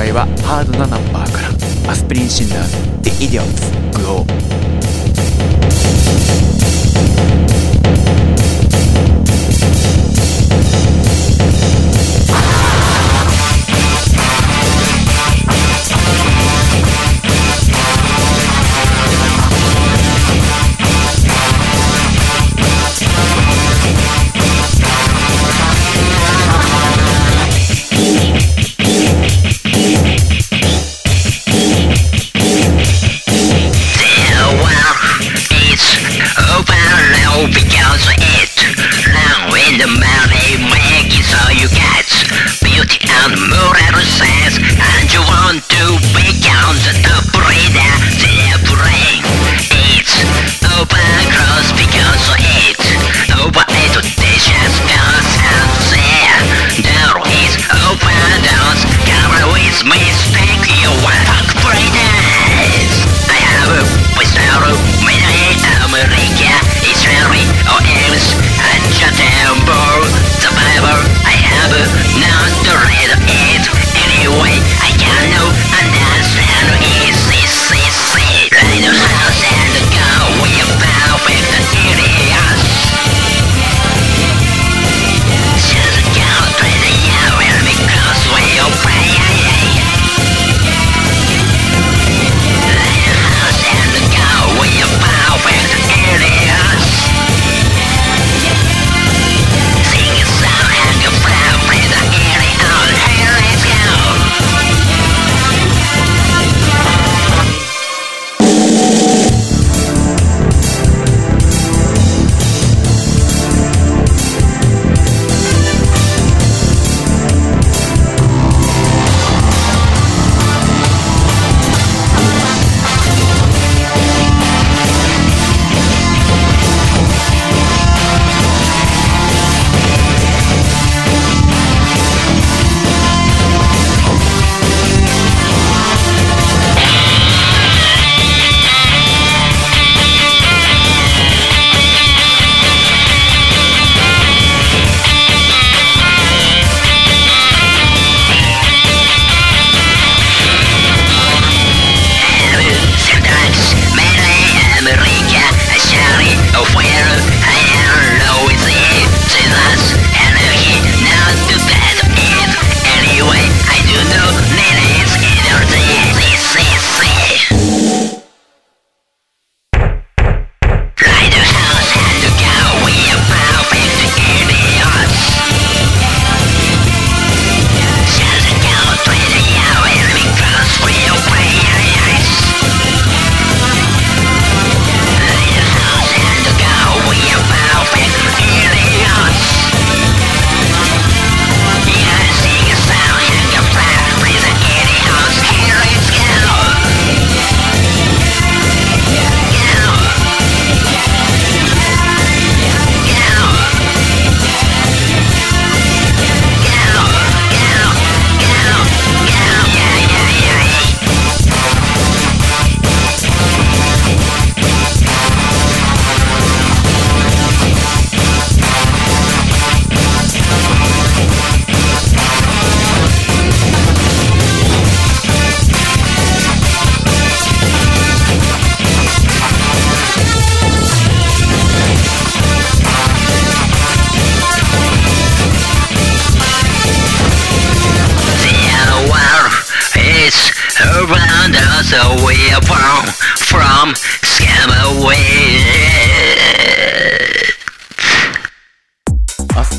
[0.00, 4.49] 回はハードなナンバーからアスプリンシンダーズ The Idiots Glow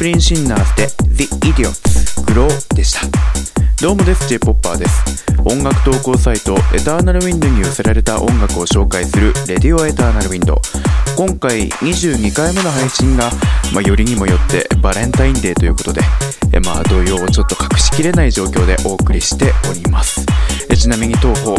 [0.01, 1.90] プリンシンナーズで The Idiots
[2.21, 3.01] グローでした。
[3.81, 4.27] どうもです。
[4.27, 5.25] J-POPPER です。
[5.43, 10.61] 音楽投稿サイトエターナルウィンドに寄せられた音楽を紹介するレディオエターナルウィンド。
[11.17, 13.31] 今回22回目の配信が、
[13.73, 16.01] まあ、よりにもよってバレンタインデーということで
[16.53, 20.25] えまあ動揺をちょっと隠しきれない状況でお送りしております。
[20.69, 21.55] えちなみに当方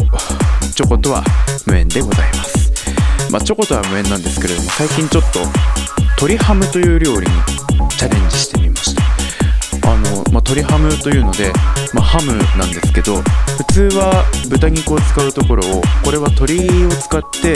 [0.74, 1.22] チョコとは
[1.66, 2.72] 無縁でございます。
[3.30, 5.40] まあ、チョコとは無縁なんですけれども最近ちょっと
[6.22, 7.32] 鶏ハムという料理に
[7.88, 8.61] チャレンジして
[10.32, 11.52] まあ、鶏ハムというので、
[11.92, 13.20] まあ、ハムなんですけど
[13.68, 17.54] 普通は豚肉を使うところをこれは鶏を使って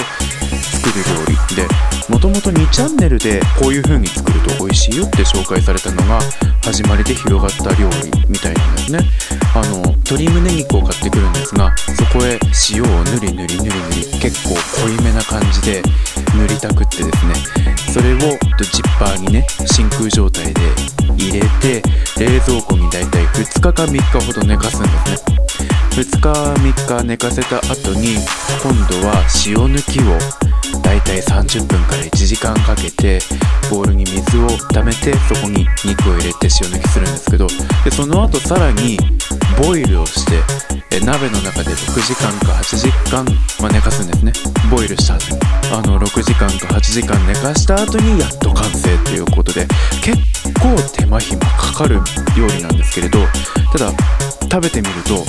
[0.60, 1.36] 作る料理。
[1.56, 1.66] で
[2.08, 6.20] もともと2チャンネルでこういう風に作ると美味しいよって紹介されたのが
[6.62, 9.00] 始まりで広がった料理みたいなんですね。
[9.54, 12.38] あの鶏胸肉を買ってくるんですがそこへ
[12.70, 13.74] 塩をぬりぬりぬりぬ
[14.12, 15.82] り結構濃いめな感じで
[16.36, 17.34] 塗りたくってですね。
[17.92, 20.45] それをジッパーにね真空状態
[22.36, 25.36] 冷蔵庫にだいたい2日か3日ほど寝かすんですね
[25.92, 26.32] 2日
[26.84, 28.16] 3日寝かせた後に
[28.62, 33.20] 今度は塩抜きをだいたい30分から1時間かけて
[33.70, 37.46] ボウルに水を溜めてそこに肉を入れて塩抜きするんですけど
[37.84, 38.98] でその後さらに
[39.58, 40.42] ボイルをして
[40.96, 43.24] え鍋の中で6時間か8時間、
[43.60, 44.32] まあ、寝かすんですね。
[44.70, 45.40] ボイルした後に。
[45.72, 49.66] あの6時間か8時間寝かした後にやっと完成ということで
[50.06, 50.22] 結
[50.62, 51.96] 構手間暇かかる
[52.38, 53.18] 料理なんですけれど
[53.72, 53.90] ただ
[54.42, 55.24] 食べてみると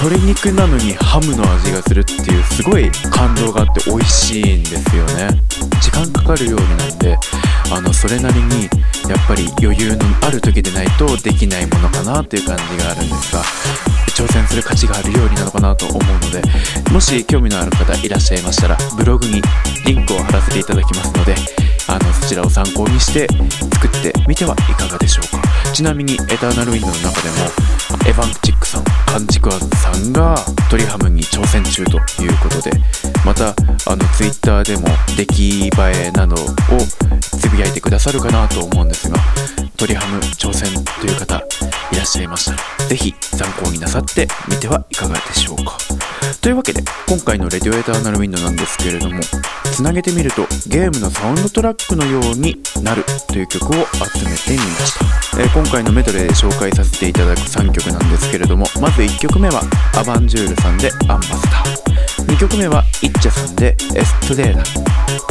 [0.00, 5.28] 鶏肉なのにハムの味がするっていうすごい感動があって美味しいんですよね。
[5.82, 7.18] 時間かかる料理なんで
[7.70, 8.62] あのそれなりに
[9.10, 13.42] やっぱり余裕のある時でないとできないものかなっていう感じがあるんですが
[14.14, 16.42] 挑戦する価値がある料理なのかなと思うので
[16.92, 19.42] もし興味のある方いらっしゃいましたらブログに
[19.84, 21.34] リンクを貼らせていただきますので
[21.88, 23.26] あのそちらを参考にして
[23.74, 25.48] 作ってみてはいかがでしょうか。
[25.72, 27.36] ちなみにエターナルウィンドの中でも
[28.06, 30.36] エヴァンチックさんカンチクワズさんが
[30.70, 32.72] トリハムに挑戦中ということで
[33.24, 33.50] また
[33.86, 35.70] あの Twitter でも出来栄
[36.06, 36.38] えなどを
[37.20, 39.18] つぶやいてくださるかなと思うんですが
[39.78, 40.68] 鳥ハム挑戦
[41.00, 41.36] という方
[41.92, 42.52] いらっしゃいました。
[42.52, 42.58] ら
[42.88, 45.78] 是非参考になさってみてはいかがでしょうか。
[46.40, 49.20] というわけで今回のレディオエターナルウィンドなんですけれども
[49.64, 54.98] つなげてみるとゲームのサウンドトラックのようになるという曲を集めてみまし
[55.32, 59.62] た、えー、今回のメドレーで紹介させていただく3曲なんですけれどもまず1曲目は
[59.96, 64.62] アバンジュールさんでアンバサダー2曲目はイッチャさんでエストレーダ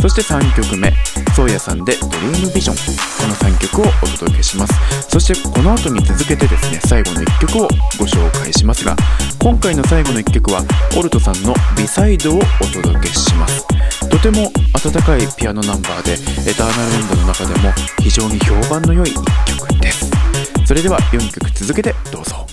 [0.01, 0.92] そして3曲目
[1.36, 2.75] ソーヤさんでドリームビジョン。
[2.75, 4.74] この3曲をお届けします。
[5.10, 7.68] そしてこの後に続けてですね最後の1曲を
[7.98, 8.95] ご紹介しますが
[9.39, 10.63] 今回の最後の1曲は
[10.98, 13.66] オルトさんの「ビサイド」をお届けします。
[14.10, 16.13] とても温かいピアノナンバーで
[16.50, 19.13] エターナルウンドの中でも非常に評判の良い1
[19.57, 20.10] 曲です。
[20.66, 22.47] それでは4曲続けてどうぞ。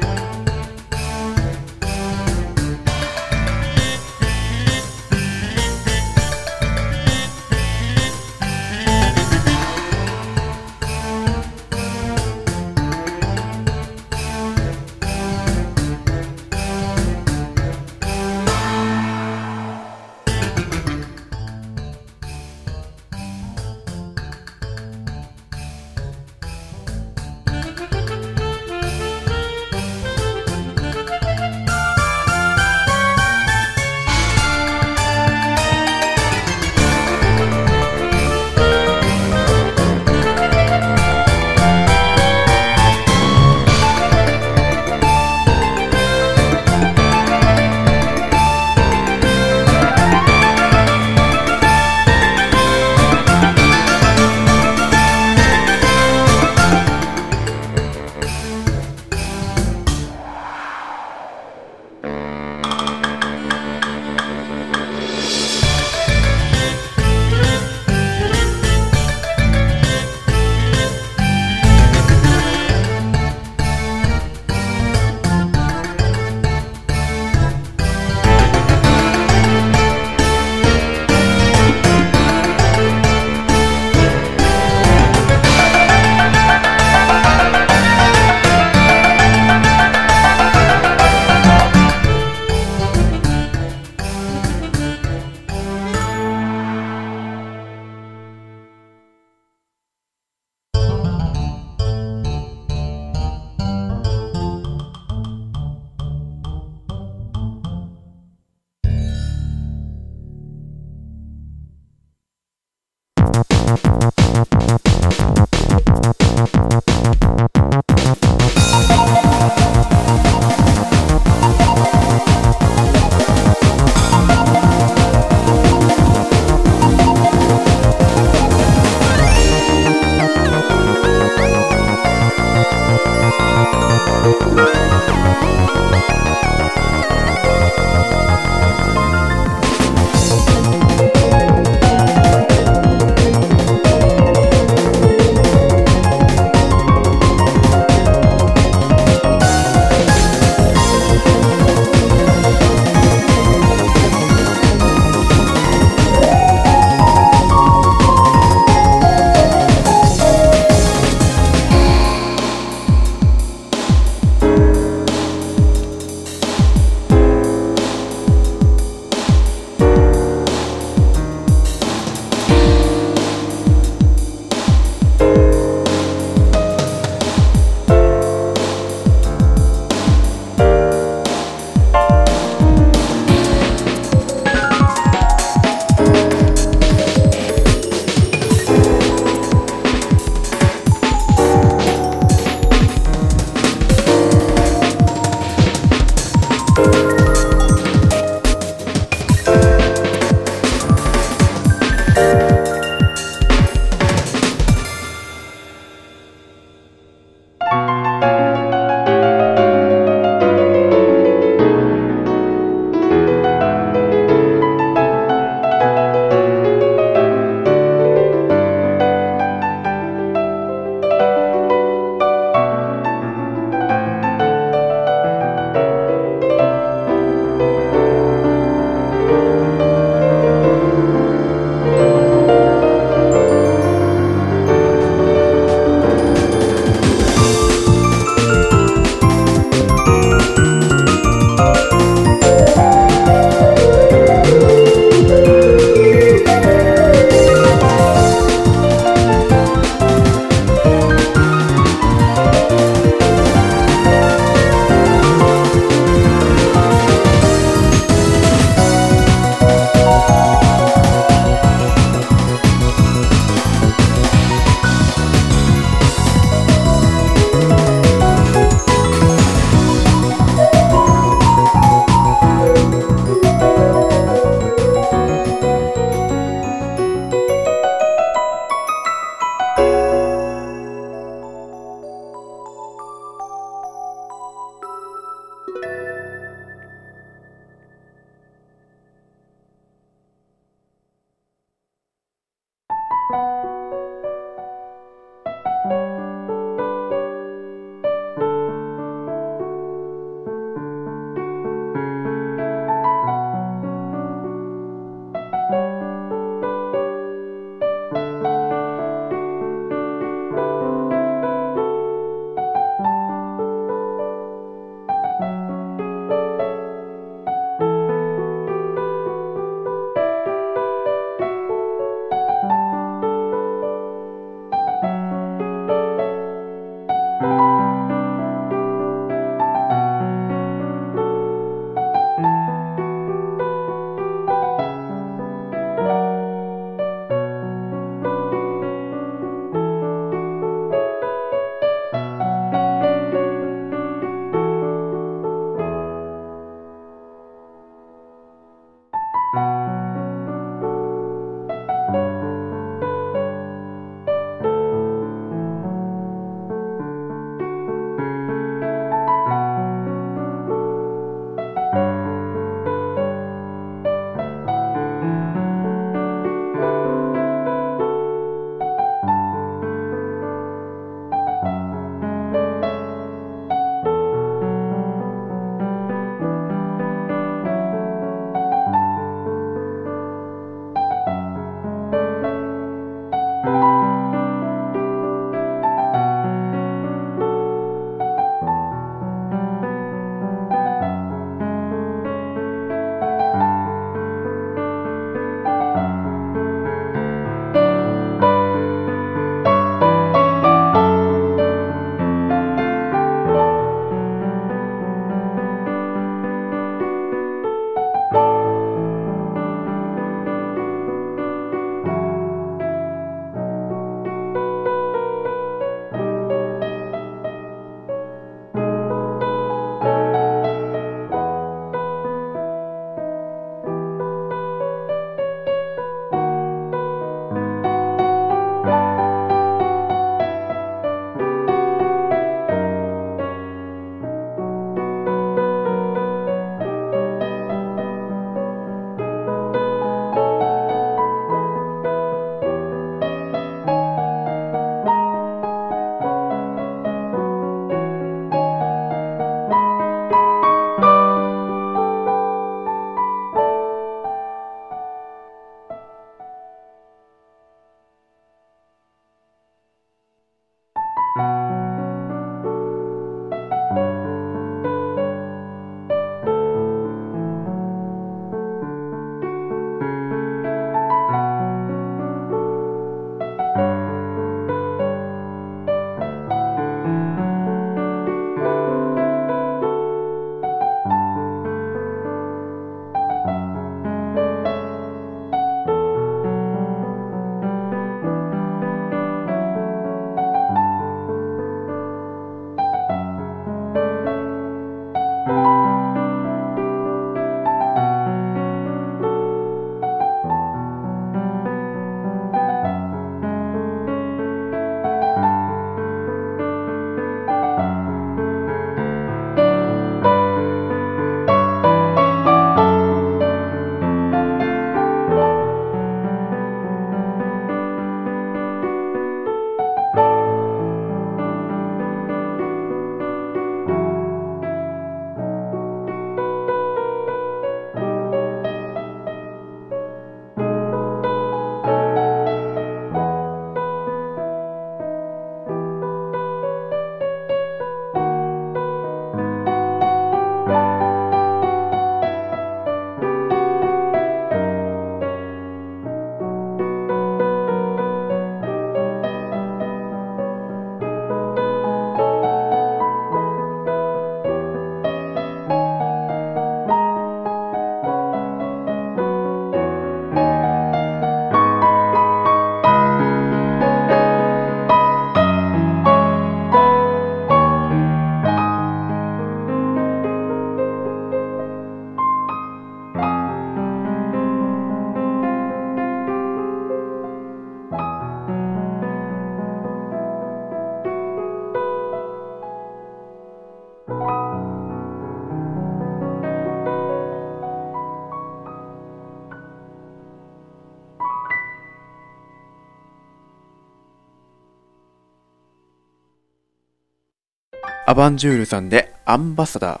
[598.14, 600.00] アバンジュールさんでアンバサダー、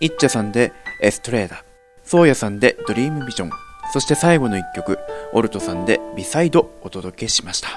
[0.00, 1.64] イッチャさんでエストレーダ、
[2.02, 3.50] ソーヤさんでドリームビジョン、
[3.92, 4.98] そして最後の一曲、
[5.32, 7.68] オルトさんでビサイドお届けしました。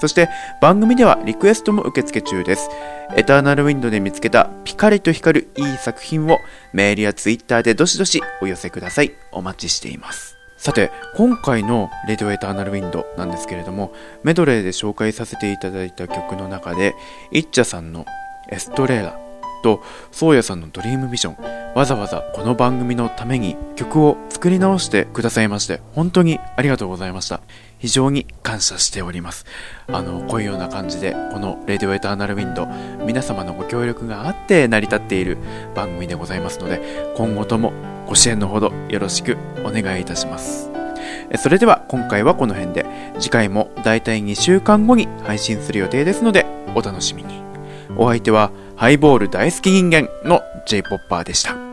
[0.01, 0.29] そして
[0.61, 2.69] 番組ではリクエストも受付中です。
[3.15, 6.39] エターナルウィンドで見つけたピカリと光るいい作品を
[6.73, 9.13] メールやツイッターでどしどしお寄せください。
[9.31, 10.40] お待ちしています。
[10.61, 16.95] さて、今回のレディオエターナルウィンドなんですけれども、メドレーで紹介させていただいた曲の中で、
[17.33, 18.05] イッチャさんの
[18.51, 19.19] エストレーラ
[19.63, 27.41] と、ソーヤさんのドリームビジョン、わざわざこの番組のために曲を作り直してくださいまして、本当にありがとうございました。
[27.81, 29.47] 非常に感謝しております。
[29.89, 32.69] あの、こういうような感じで、このレディオエターナルウィンド、
[33.05, 35.39] 皆様のご協力があって成り立っている
[35.75, 37.73] 番組でございますので、今後とも
[38.07, 40.71] ご支援のほどよろしくお願いいたします。
[41.39, 42.85] それでは今回はこの辺で、
[43.19, 47.41] 次回もだいたい2週間後に配信する予定ですので、お楽しみに。
[47.97, 51.70] お相手はハイボール大好き人間の J-POPPER でした。